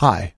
[0.00, 0.32] Hi,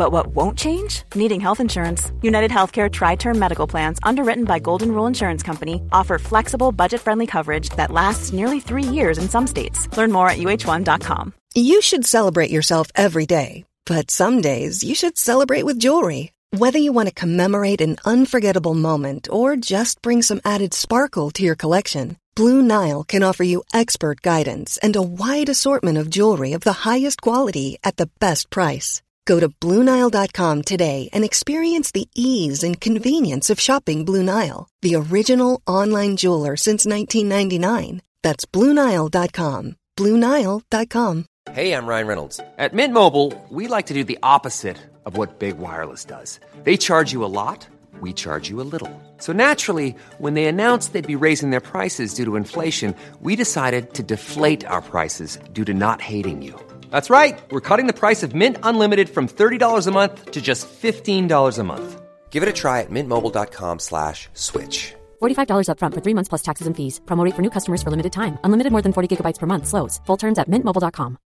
[0.00, 1.02] But what won't change?
[1.14, 2.10] Needing health insurance.
[2.22, 7.26] United Healthcare TriTerm Medical Plans, underwritten by Golden Rule Insurance Company, offer flexible, budget friendly
[7.26, 9.94] coverage that lasts nearly three years in some states.
[9.98, 11.34] Learn more at uh1.com.
[11.54, 16.32] You should celebrate yourself every day, but some days you should celebrate with jewelry.
[16.56, 21.42] Whether you want to commemorate an unforgettable moment or just bring some added sparkle to
[21.42, 26.54] your collection, Blue Nile can offer you expert guidance and a wide assortment of jewelry
[26.54, 29.02] of the highest quality at the best price.
[29.30, 34.96] Go to BlueNile.com today and experience the ease and convenience of shopping Blue Nile, the
[34.96, 38.02] original online jeweler since 1999.
[38.24, 39.76] That's BlueNile.com.
[39.96, 41.26] BlueNile.com.
[41.52, 42.40] Hey, I'm Ryan Reynolds.
[42.58, 46.40] At Mint Mobile, we like to do the opposite of what Big Wireless does.
[46.64, 47.68] They charge you a lot,
[48.00, 48.90] we charge you a little.
[49.18, 53.94] So naturally, when they announced they'd be raising their prices due to inflation, we decided
[53.94, 56.58] to deflate our prices due to not hating you.
[56.90, 57.40] That's right.
[57.50, 61.64] We're cutting the price of Mint Unlimited from $30 a month to just $15 a
[61.64, 62.00] month.
[62.30, 64.94] Give it a try at mintmobile.com slash switch.
[65.20, 67.00] $45 upfront for three months plus taxes and fees.
[67.06, 68.38] Promo rate for new customers for limited time.
[68.44, 69.66] Unlimited more than 40 gigabytes per month.
[69.66, 70.00] Slows.
[70.06, 71.18] Full terms at mintmobile.com.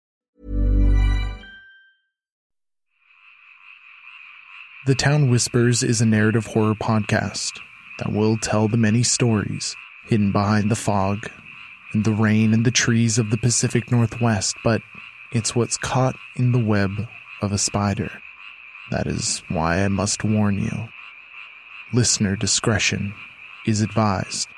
[4.87, 7.53] The Town Whispers is a narrative horror podcast
[7.99, 9.75] that will tell the many stories
[10.09, 11.31] hidden behind the fog
[11.95, 14.83] and the rain and the trees of the Pacific Northwest, but
[15.35, 17.09] it's what's caught in the web
[17.43, 18.23] of a spider.
[18.91, 20.89] That is why I must warn you.
[21.93, 23.15] Listener discretion
[23.67, 24.49] is advised.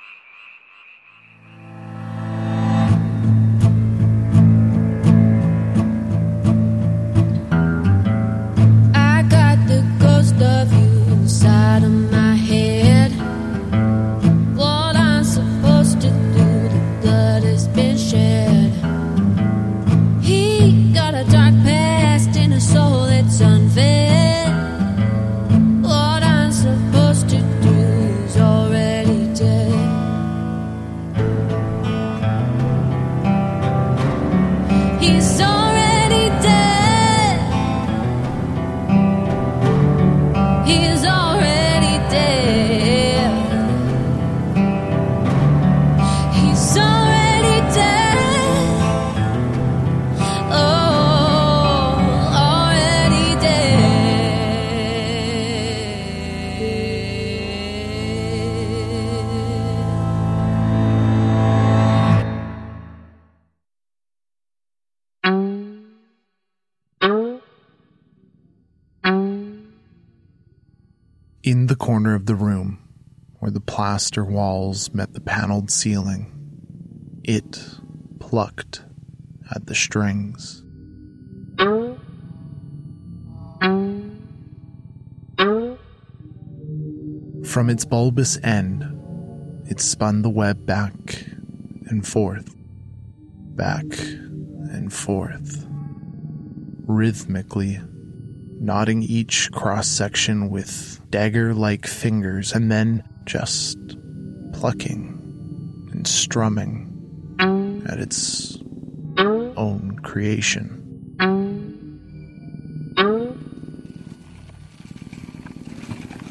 [71.46, 72.80] In the corner of the room,
[73.38, 76.32] where the plaster walls met the paneled ceiling,
[77.22, 77.64] it
[78.18, 78.82] plucked
[79.54, 80.64] at the strings.
[87.44, 88.82] From its bulbous end,
[89.70, 91.26] it spun the web back
[91.86, 92.56] and forth,
[93.54, 95.64] back and forth,
[96.88, 97.78] rhythmically,
[98.60, 103.78] knotting each cross section with dagger like fingers and then just
[104.52, 106.92] plucking and strumming
[107.88, 108.58] at its
[109.56, 110.82] own creation.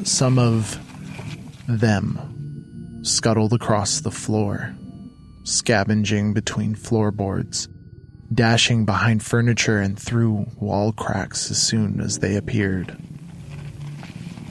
[0.04, 0.78] Some of
[1.68, 4.74] them scuttled across the floor,
[5.44, 7.68] scavenging between floorboards,
[8.32, 12.96] dashing behind furniture and through wall cracks as soon as they appeared.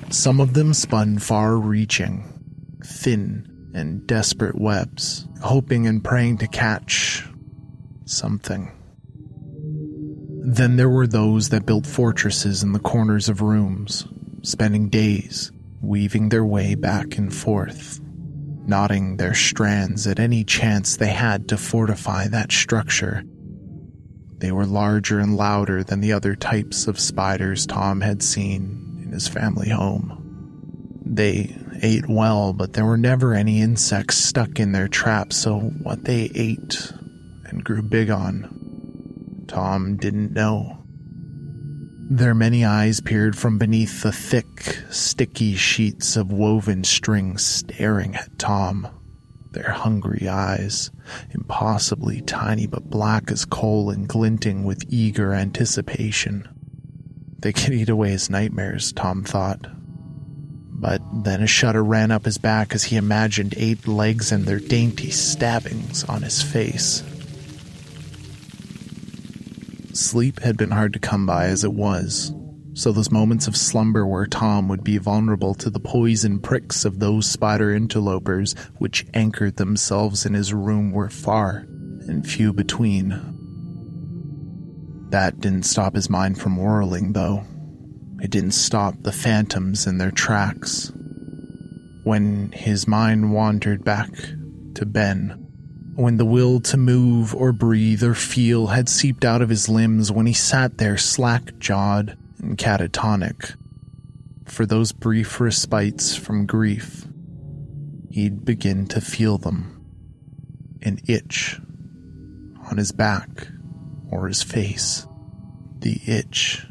[0.10, 2.24] Some of them spun far reaching,
[2.86, 7.27] thin and desperate webs, hoping and praying to catch
[8.06, 8.72] something.
[10.48, 14.07] Then there were those that built fortresses in the corners of rooms,
[14.44, 15.51] spending days
[15.81, 18.00] weaving their way back and forth,
[18.66, 23.24] knotting their strands at any chance they had to fortify that structure.
[24.45, 29.12] They were larger and louder than the other types of spiders Tom had seen in
[29.12, 31.01] his family home.
[31.03, 36.03] They ate well, but there were never any insects stuck in their traps, so what
[36.03, 36.94] they ate
[37.45, 40.77] and grew big on, Tom didn't know.
[42.12, 48.38] Their many eyes peered from beneath the thick, sticky sheets of woven string staring at
[48.38, 48.88] Tom.
[49.56, 50.92] Their hungry eyes,
[51.31, 56.46] impossibly tiny but black as coal and glinting with eager anticipation.
[57.40, 59.66] They could eat away his nightmares, Tom thought.
[60.78, 64.60] But then a shudder ran up his back as he imagined eight legs and their
[64.60, 67.02] dainty stabbings on his face.
[69.94, 72.34] Sleep had been hard to come by as it was,
[72.75, 77.00] so those moments of slumber where Tom would be vulnerable to the poison pricks of
[77.00, 81.66] those spider interlopers which anchored themselves in his room were far
[82.07, 83.10] and few between.
[85.10, 87.45] That didn't stop his mind from whirling, though.
[88.19, 90.92] It didn't stop the phantoms in their tracks.
[92.04, 94.10] When his mind wandered back
[94.74, 95.48] to Ben,
[95.95, 100.12] when the will to move or breathe or feel had seeped out of his limbs
[100.12, 103.56] when he sat there slack jawed and catatonic.
[104.45, 107.06] For those brief respites from grief,
[108.12, 109.71] he'd begin to feel them.
[110.81, 111.59] An itch
[112.69, 113.47] on his back
[114.12, 115.07] or his face.
[115.80, 116.65] The itch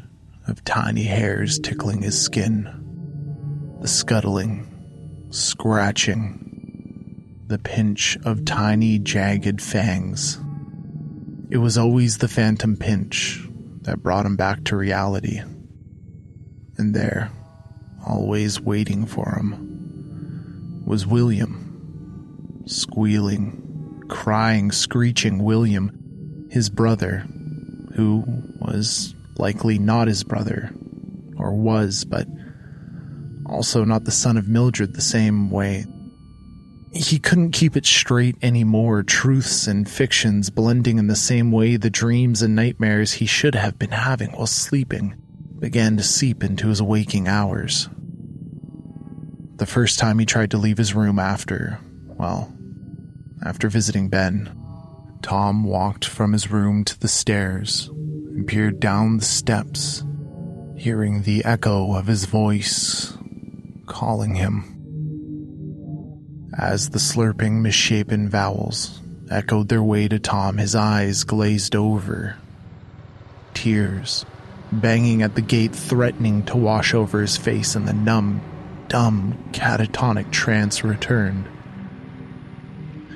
[0.47, 3.77] of tiny hairs tickling his skin.
[3.81, 10.39] The scuttling, scratching, the pinch of tiny, jagged fangs.
[11.51, 13.43] It was always the phantom pinch
[13.81, 15.41] that brought him back to reality.
[16.77, 17.31] And there,
[18.05, 22.63] always waiting for him, was William.
[22.67, 27.25] Squealing, crying, screeching William, his brother,
[27.95, 28.23] who
[28.59, 30.71] was likely not his brother,
[31.37, 32.27] or was, but
[33.45, 35.85] also not the son of Mildred the same way
[36.95, 41.89] he couldn't keep it straight anymore, truths and fictions blending in the same way the
[41.89, 45.21] dreams and nightmares he should have been having while sleeping
[45.59, 47.89] began to seep into his waking hours.
[49.55, 52.53] The first time he tried to leave his room after, well,
[53.45, 54.55] after visiting Ben,
[55.21, 60.03] Tom walked from his room to the stairs and peered down the steps,
[60.75, 63.17] hearing the echo of his voice
[63.85, 64.75] calling him
[66.57, 72.37] as the slurping, misshapen vowels echoed their way to Tom, his eyes glazed over.
[73.53, 74.25] Tears
[74.81, 78.41] banging at the gate, threatening to wash over his face, and the numb,
[78.87, 81.45] dumb, catatonic trance returned.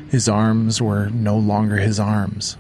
[0.10, 2.58] His arms were no longer his arms.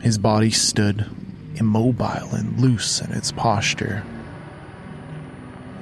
[0.00, 1.06] His body stood
[1.54, 4.02] immobile and loose in its posture.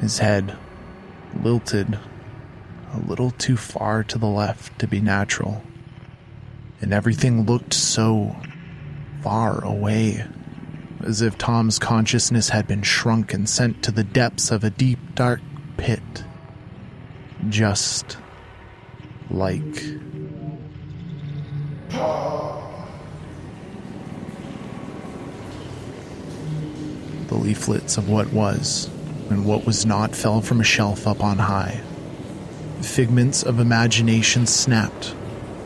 [0.00, 0.56] His head,
[1.42, 1.98] lilted
[2.92, 5.62] a little too far to the left to be natural.
[6.80, 8.36] And everything looked so
[9.22, 10.26] far away,
[11.04, 14.98] as if Tom's consciousness had been shrunk and sent to the depths of a deep,
[15.14, 15.40] dark
[15.76, 16.24] pit.
[17.48, 18.18] Just
[19.30, 19.74] like.
[27.28, 28.90] The leaflets of what was
[29.30, 31.80] and what was not fell from a shelf up on high.
[32.82, 35.14] Figments of imagination snapped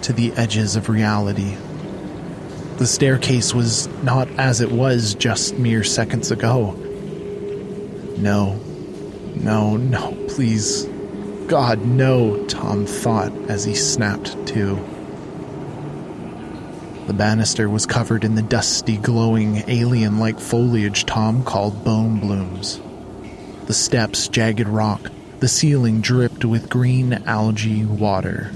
[0.03, 1.57] to the edges of reality.
[2.79, 6.73] The staircase was not as it was just mere seconds ago.
[8.19, 8.57] No,
[9.37, 10.85] no, no, please.
[11.47, 14.75] God, no, Tom thought as he snapped to.
[17.07, 22.81] The banister was covered in the dusty, glowing, alien like foliage Tom called bone blooms.
[23.67, 28.51] The steps, jagged rock, the ceiling dripped with green algae water.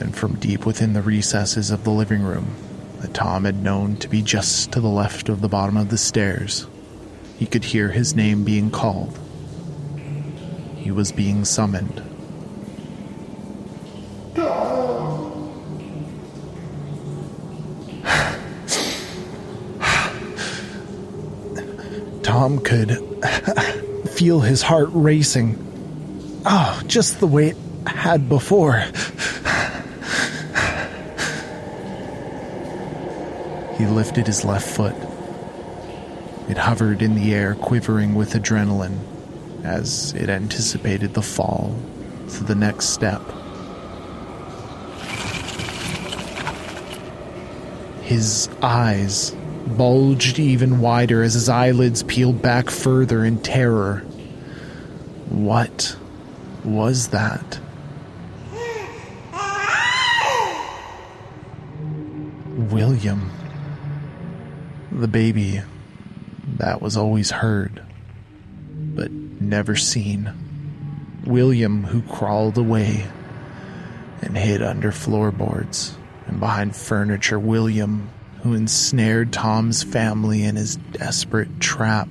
[0.00, 2.54] And from deep within the recesses of the living room,
[3.00, 5.98] that Tom had known to be just to the left of the bottom of the
[5.98, 6.66] stairs,
[7.38, 9.18] he could hear his name being called.
[10.76, 12.02] He was being summoned.
[22.22, 22.90] Tom could
[24.10, 25.62] feel his heart racing.
[26.44, 28.84] Oh, just the way it had before.
[33.86, 34.96] He lifted his left foot.
[36.48, 38.98] It hovered in the air, quivering with adrenaline
[39.62, 41.78] as it anticipated the fall
[42.30, 43.22] to the next step.
[48.02, 49.30] His eyes
[49.68, 53.98] bulged even wider as his eyelids peeled back further in terror.
[55.28, 55.96] What
[56.64, 57.60] was that?
[62.72, 63.30] William.
[64.96, 65.60] The baby
[66.56, 67.82] that was always heard,
[68.72, 70.32] but never seen.
[71.26, 73.06] William, who crawled away
[74.22, 77.38] and hid under floorboards and behind furniture.
[77.38, 78.08] William,
[78.42, 82.08] who ensnared Tom's family in his desperate trap.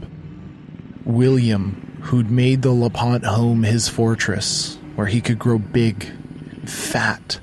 [1.06, 6.06] William, who'd made the LaPont home his fortress, where he could grow big
[6.52, 7.40] and fat,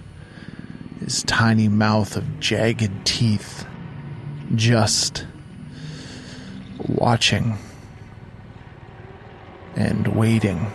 [1.00, 3.66] his tiny mouth of jagged teeth,
[4.54, 5.26] just
[7.02, 7.58] watching
[9.74, 10.70] and waiting.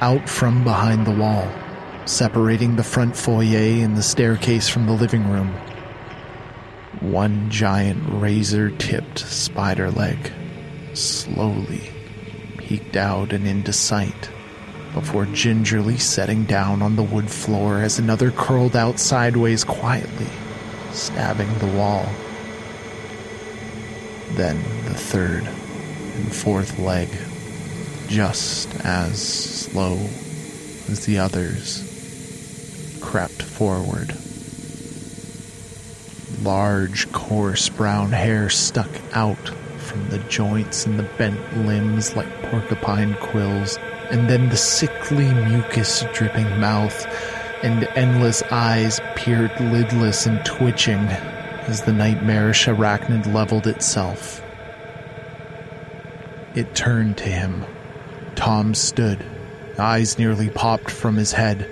[0.00, 1.50] Out from behind the wall,
[2.04, 5.52] separating the front foyer and the staircase from the living room,
[7.00, 10.30] one giant razor tipped spider leg
[10.92, 11.90] slowly
[12.58, 14.30] peeked out and into sight
[14.94, 20.28] before gingerly setting down on the wood floor as another curled out sideways quietly,
[20.92, 22.08] stabbing the wall.
[24.34, 27.08] Then the third and fourth leg,
[28.06, 29.94] just as slow
[30.88, 31.90] as the others,
[33.02, 34.16] crept forward.
[36.42, 39.48] Large, coarse brown hair stuck out
[39.78, 43.76] from the joints and the bent limbs like porcupine quills
[44.10, 47.06] and then the sickly mucus dripping mouth
[47.62, 51.00] and endless eyes peered lidless and twitching
[51.66, 54.42] as the nightmarish arachnid leveled itself.
[56.54, 57.64] It turned to him.
[58.34, 59.24] Tom stood,
[59.78, 61.68] eyes nearly popped from his head,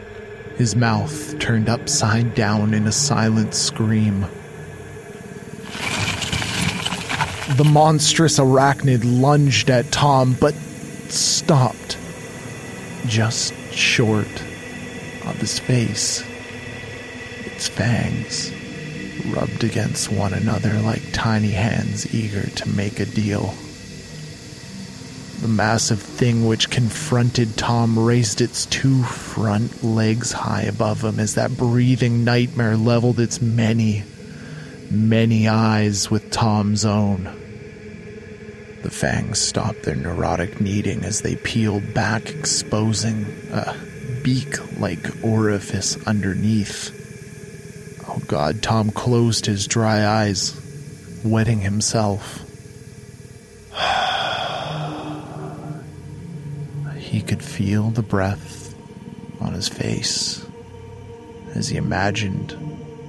[0.57, 4.27] his mouth turned upside down in a silent scream.
[7.57, 10.55] The monstrous arachnid lunged at Tom, but
[11.09, 11.99] stopped
[13.07, 14.43] just short
[15.27, 16.23] of his face.
[17.47, 18.53] Its fangs
[19.27, 23.55] rubbed against one another like tiny hands eager to make a deal.
[25.41, 31.35] The massive thing which confronted Tom raised its two front legs high above him as
[31.35, 34.05] that breathing nightmare leveled its many,
[34.91, 37.42] many eyes with Tom's own.
[38.83, 43.77] The fangs stopped their neurotic kneading as they peeled back, exposing a
[44.23, 46.91] beak like orifice underneath.
[48.09, 50.61] Oh god, Tom closed his dry eyes,
[51.25, 52.41] wetting himself.
[56.99, 58.75] he could feel the breath
[59.41, 60.45] on his face
[61.55, 62.57] as he imagined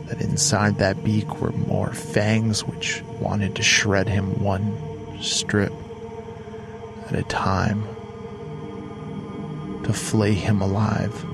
[0.07, 4.72] that inside that beak were more fangs which wanted to shred him one
[5.23, 5.73] strip
[7.07, 7.83] at a time
[9.83, 11.25] to flay him alive.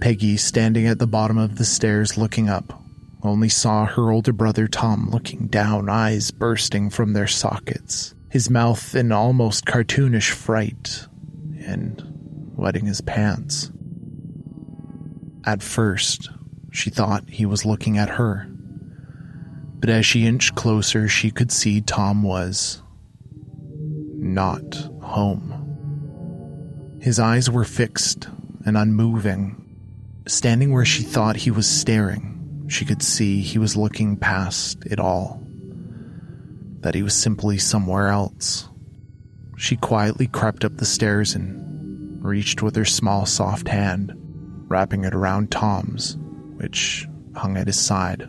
[0.00, 2.84] Peggy, standing at the bottom of the stairs looking up,
[3.22, 8.96] only saw her older brother Tom looking down, eyes bursting from their sockets, his mouth
[8.96, 11.06] in almost cartoonish fright,
[11.64, 12.02] and
[12.56, 13.70] wetting his pants.
[15.46, 16.30] At first,
[16.72, 18.48] she thought he was looking at her.
[19.78, 22.82] But as she inched closer, she could see Tom was
[24.16, 26.98] not home.
[27.00, 28.28] His eyes were fixed
[28.66, 29.60] and unmoving.
[30.26, 34.98] Standing where she thought he was staring, she could see he was looking past it
[34.98, 35.43] all.
[36.84, 38.68] That he was simply somewhere else.
[39.56, 44.12] She quietly crept up the stairs and reached with her small, soft hand,
[44.68, 46.18] wrapping it around Tom's,
[46.58, 48.28] which hung at his side.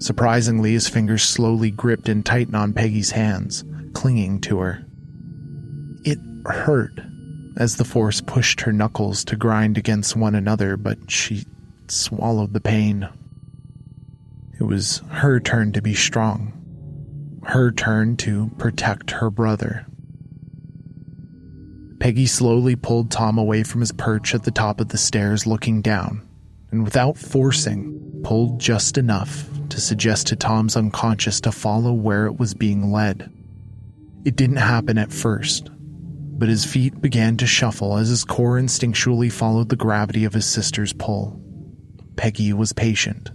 [0.00, 3.64] Surprisingly, his fingers slowly gripped and tightened on Peggy's hands,
[3.94, 4.84] clinging to her.
[6.04, 7.00] It hurt
[7.56, 11.46] as the force pushed her knuckles to grind against one another, but she
[11.88, 13.08] swallowed the pain.
[14.60, 16.52] It was her turn to be strong,
[17.46, 19.86] her turn to protect her brother.
[22.00, 25.80] Peggy slowly pulled Tom away from his perch at the top of the stairs, looking
[25.80, 26.26] down,
[26.70, 32.38] and without forcing, pulled just enough to suggest to Tom's unconscious to follow where it
[32.38, 33.32] was being led.
[34.24, 39.30] It didn't happen at first, but his feet began to shuffle as his core instinctually
[39.30, 41.40] followed the gravity of his sister's pull.
[42.16, 43.30] Peggy was patient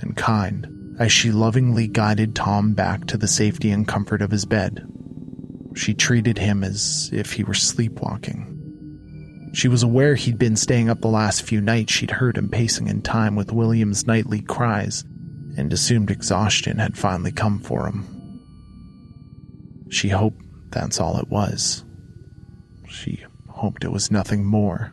[0.00, 4.44] and kind as she lovingly guided Tom back to the safety and comfort of his
[4.44, 4.86] bed.
[5.74, 8.52] She treated him as if he were sleepwalking.
[9.52, 12.88] She was aware he'd been staying up the last few nights she'd heard him pacing
[12.88, 15.04] in time with William's nightly cries
[15.56, 18.04] and assumed exhaustion had finally come for him.
[19.88, 21.84] She hoped that's all it was.
[22.88, 24.92] She hoped it was nothing more.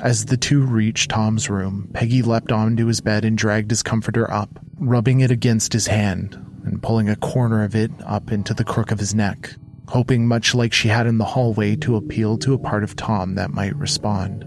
[0.00, 4.30] As the two reached Tom's room, Peggy leapt onto his bed and dragged his comforter
[4.30, 8.64] up, rubbing it against his hand and pulling a corner of it up into the
[8.64, 9.54] crook of his neck,
[9.88, 13.36] hoping, much like she had in the hallway, to appeal to a part of Tom
[13.36, 14.42] that might respond.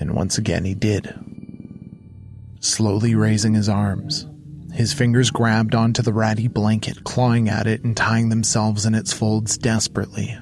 [0.00, 1.14] And once again he did.
[2.60, 4.26] Slowly raising his arms,
[4.72, 9.12] his fingers grabbed onto the ratty blanket, clawing at it and tying themselves in its
[9.12, 10.36] folds desperately.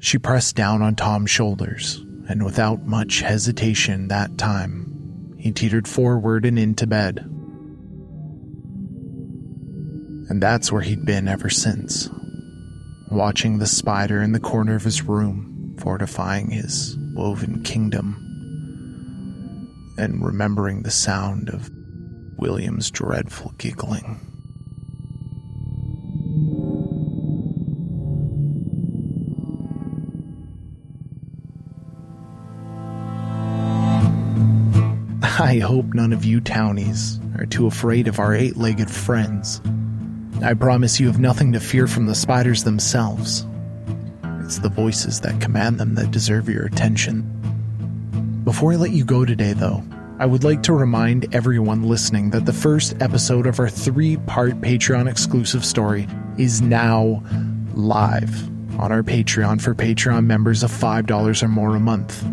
[0.00, 6.44] She pressed down on Tom's shoulders, and without much hesitation that time, he teetered forward
[6.44, 7.18] and into bed.
[10.30, 12.08] And that's where he'd been ever since,
[13.10, 18.16] watching the spider in the corner of his room, fortifying his woven kingdom,
[19.98, 21.70] and remembering the sound of
[22.38, 24.33] William's dreadful giggling.
[35.54, 39.60] I hope none of you townies are too afraid of our eight legged friends.
[40.42, 43.46] I promise you have nothing to fear from the spiders themselves.
[44.40, 47.22] It's the voices that command them that deserve your attention.
[48.42, 49.84] Before I let you go today, though,
[50.18, 54.60] I would like to remind everyone listening that the first episode of our three part
[54.60, 57.22] Patreon exclusive story is now
[57.74, 62.26] live on our Patreon for Patreon members of $5 or more a month.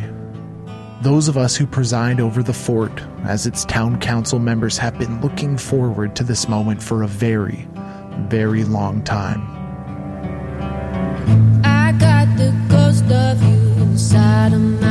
[1.01, 5.21] Those of us who preside over the fort as its town council members have been
[5.21, 7.67] looking forward to this moment for a very,
[8.27, 9.41] very long time.
[11.63, 14.90] I got the ghost of you inside of my